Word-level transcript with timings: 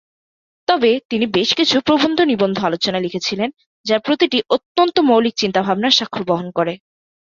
তবে 0.67 0.91
তিনি 1.09 1.25
বেশ 1.27 1.49
কিছু 1.53 1.75
প্রবন্ধ-নিবন্ধ-আলোচনা 1.81 2.99
লিখেছিলেন 2.99 3.49
যার 3.85 3.99
প্রতিটি 3.99 4.37
অত্যন্ত 4.49 4.95
মৌলিক 5.01 5.35
চিন্তা-ভাবনার 5.37 5.97
স্বাক্ষর 5.97 6.23
বহন 6.23 6.47
করে। 6.51 6.73